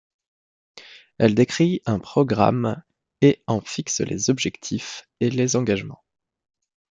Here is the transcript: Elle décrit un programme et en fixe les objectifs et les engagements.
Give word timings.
Elle 1.19 1.35
décrit 1.35 1.83
un 1.85 1.99
programme 1.99 2.81
et 3.21 3.43
en 3.45 3.61
fixe 3.61 4.01
les 4.01 4.31
objectifs 4.31 5.07
et 5.19 5.29
les 5.29 5.55
engagements. 5.55 6.01